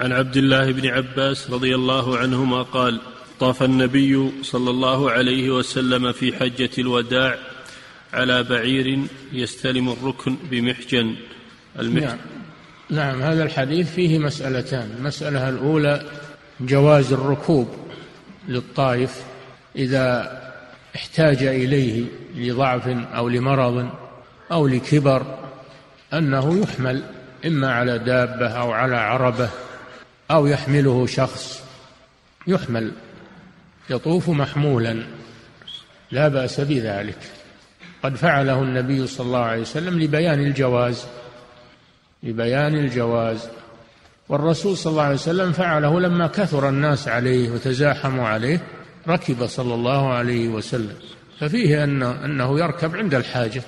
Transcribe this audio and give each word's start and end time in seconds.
عن 0.00 0.12
عبد 0.12 0.36
الله 0.36 0.72
بن 0.72 0.86
عباس 0.86 1.50
رضي 1.50 1.74
الله 1.74 2.18
عنهما 2.18 2.62
قال 2.62 3.00
طاف 3.40 3.62
النبي 3.62 4.30
صلى 4.42 4.70
الله 4.70 5.10
عليه 5.10 5.50
وسلم 5.50 6.12
في 6.12 6.32
حجة 6.32 6.70
الوداع 6.78 7.38
على 8.12 8.42
بعير 8.42 9.00
يستلم 9.32 9.88
الركن 9.88 10.36
بمحجن 10.50 11.16
المحجن 11.78 12.06
نعم. 12.06 12.18
نعم 12.90 13.22
هذا 13.22 13.42
الحديث 13.42 13.94
فيه 13.94 14.18
مسألتان 14.18 14.94
المسألة 14.98 15.48
الأولى 15.48 16.02
جواز 16.60 17.12
الركوب 17.12 17.68
للطائف 18.48 19.22
إذا 19.76 20.38
احتاج 20.96 21.42
إليه 21.42 22.04
لضعف 22.36 22.88
أو 22.88 23.28
لمرض 23.28 23.90
أو 24.52 24.66
لكبر 24.66 25.38
أنه 26.12 26.62
يحمل 26.62 27.02
إما 27.46 27.72
على 27.72 27.98
دابة 27.98 28.48
أو 28.48 28.72
على 28.72 28.96
عربة 28.96 29.48
أو 30.30 30.46
يحمله 30.46 31.06
شخص 31.06 31.64
يحمل 32.46 32.92
يطوف 33.90 34.28
محمولا 34.28 35.02
لا 36.10 36.28
بأس 36.28 36.60
بذلك. 36.60 37.18
قد 38.02 38.14
فعله 38.16 38.62
النبي 38.62 39.06
صلى 39.06 39.26
الله 39.26 39.38
عليه 39.38 39.60
وسلم 39.60 39.98
لبيان 39.98 40.40
الجواز 40.40 41.06
لبيان 42.22 42.74
الجواز. 42.74 43.48
والرسول 44.28 44.76
صلى 44.76 44.90
الله 44.90 45.02
عليه 45.02 45.14
وسلم 45.14 45.52
فعله 45.52 46.00
لما 46.00 46.26
كثر 46.26 46.68
الناس 46.68 47.08
عليه 47.08 47.50
وتزاحموا 47.50 48.28
عليه 48.28 48.60
ركب 49.08 49.46
صلى 49.46 49.74
الله 49.74 50.12
عليه 50.12 50.48
وسلم. 50.48 50.94
ففيه 51.40 51.84
أن 51.84 52.02
أنه 52.02 52.58
يركب 52.58 52.96
عند 52.96 53.14
الحاجة. 53.14 53.62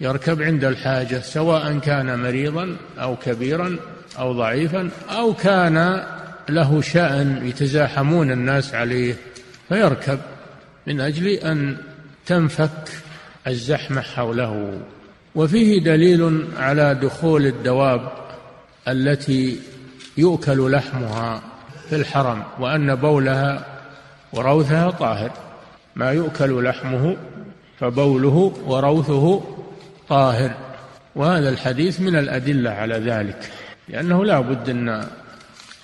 يركب 0.00 0.42
عند 0.42 0.64
الحاجة 0.64 1.20
سواء 1.20 1.78
كان 1.78 2.18
مريضا 2.18 2.76
أو 2.98 3.16
كبيرا 3.16 3.76
أو 4.18 4.32
ضعيفا 4.32 4.90
أو 5.10 5.34
كان 5.34 6.04
له 6.48 6.80
شأن 6.80 7.46
يتزاحمون 7.46 8.30
الناس 8.30 8.74
عليه 8.74 9.14
فيركب 9.68 10.18
من 10.86 11.00
أجل 11.00 11.28
أن 11.28 11.76
تنفك 12.26 12.88
الزحمة 13.46 14.00
حوله. 14.00 14.80
وفيه 15.34 15.84
دليل 15.84 16.46
على 16.56 16.94
دخول 16.94 17.46
الدواب 17.46 18.12
التي 18.88 19.60
يؤكل 20.16 20.72
لحمها 20.72 21.42
في 21.88 21.96
الحرم 21.96 22.42
وأن 22.60 22.94
بولها 22.94 23.66
وروثها 24.32 24.90
طاهر. 24.90 25.30
ما 25.96 26.12
يؤكل 26.12 26.64
لحمه 26.64 27.16
فبوله 27.80 28.52
وروثه 28.66 29.57
طاهر. 30.08 30.54
وهذا 31.14 31.48
الحديث 31.48 32.00
من 32.00 32.16
الأدلة 32.16 32.70
على 32.70 32.94
ذلك 32.94 33.52
لأنه 33.88 34.24
لا 34.24 34.40
بد 34.40 34.70
أن 34.70 35.08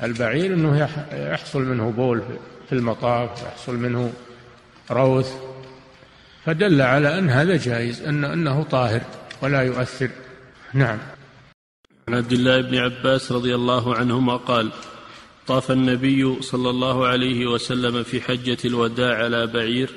البعير 0.02 0.54
أنه 0.54 0.88
يحصل 1.12 1.62
منه 1.62 1.90
بول 1.90 2.22
في 2.68 2.74
المطاف 2.74 3.42
يحصل 3.42 3.76
منه 3.76 4.12
روث. 4.90 5.32
فدل 6.44 6.82
على 6.82 7.18
أن 7.18 7.30
هذا 7.30 7.56
جائز 7.56 8.02
أن 8.02 8.24
أنه 8.24 8.62
طاهر 8.62 9.00
ولا 9.42 9.62
يؤثر. 9.62 10.10
نعم. 10.74 10.98
عن 12.08 12.14
عبد 12.14 12.32
الله 12.32 12.60
بن 12.60 12.76
عباس 12.76 13.32
رضي 13.32 13.54
الله 13.54 13.94
عنهما 13.94 14.36
قال 14.36 14.70
طاف 15.46 15.70
النبي 15.70 16.42
صلى 16.42 16.70
الله 16.70 17.06
عليه 17.06 17.46
وسلم 17.46 18.02
في 18.02 18.20
حجة 18.20 18.58
الوداع 18.64 19.24
على 19.24 19.46
بعير 19.46 19.90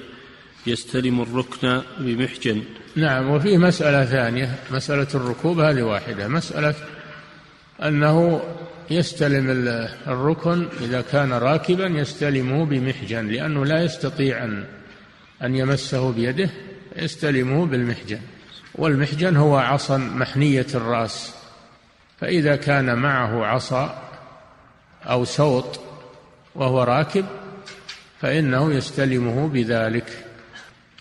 يستلم 0.68 1.22
الركن 1.22 1.82
بمحجن. 2.00 2.64
نعم 2.96 3.30
وفيه 3.30 3.58
مسألة 3.58 4.06
ثانية 4.06 4.56
مسألة 4.72 5.08
الركوب 5.16 5.59
هذه 5.59 5.82
واحدة. 5.82 6.28
مسألة 6.28 6.76
أنه 7.84 8.42
يستلم 8.90 9.50
الركن 10.08 10.68
إذا 10.82 11.02
كان 11.02 11.34
راكبا 11.34 11.86
يستلمه 11.86 12.66
بمحجن 12.66 13.28
لأنه 13.28 13.66
لا 13.66 13.84
يستطيع 13.84 14.44
أن 14.44 14.64
أن 15.44 15.56
يمسه 15.56 16.12
بيده 16.12 16.50
يستلمه 16.96 17.66
بالمحجن. 17.66 18.20
والمحجن 18.75 19.38
هو 19.38 19.58
عصا 19.58 19.97
محنية 19.97 20.68
الرأس. 20.75 21.34
فإذا 22.20 22.56
كان 22.56 22.97
معه 22.97 23.46
عصا 23.46 24.03
أو 25.03 25.25
سوط 25.25 25.80
وهو 26.56 26.84
راكب 26.84 27.25
فإنه 28.22 28.74
يستلمه 28.74 29.47
بذلك. 29.47 30.27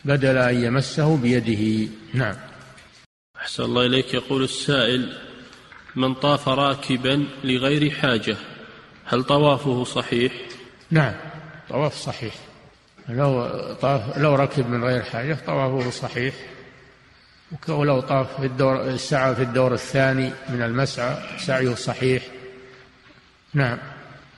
بدل 0.07 0.37
أن 0.39 0.65
يمسه 0.65 1.17
بيده. 1.17 1.93
نعم. 2.15 2.35
أحسن 3.37 3.63
الله 3.63 3.87
إليك. 3.87 4.15
يقول 4.15 4.45
السائل 4.45 5.19
من 5.97 6.15
طاف 6.15 6.49
راكبا 6.49 7.27
لغير 7.45 7.91
حاجة 7.91 8.37
هل 9.05 9.25
طوافه 9.25 9.85
صحيح؟ 9.85 10.33
نعم 10.91 11.15
طواف 11.69 11.95
صحيح. 11.95 12.35
لو 13.09 13.49
طاف 13.81 14.19
لو 14.19 14.35
ركب 14.35 14.71
من 14.71 14.85
غير 14.85 15.03
حاجة 15.03 15.39
طوافه 15.47 15.91
صحيح. 15.91 16.35
ولو 17.69 18.01
طاف 18.01 18.41
في 18.41 18.47
الدور 18.47 18.83
السعى 18.83 19.35
في 19.35 19.43
الدور 19.43 19.75
الثاني 19.75 20.33
من 20.49 20.63
المسعى 20.63 21.17
سعيه 21.39 21.75
صحيح. 21.75 22.23
نعم. 23.55 23.79